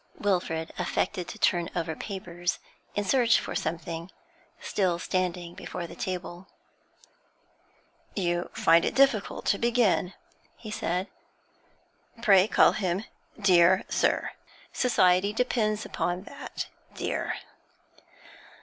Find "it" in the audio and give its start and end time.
8.83-8.95